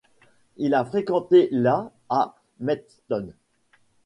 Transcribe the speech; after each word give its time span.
Il 0.57 0.73
a 0.73 0.83
fréquenté 0.83 1.47
la 1.51 1.91
à 2.09 2.33
Maidstone. 2.59 3.33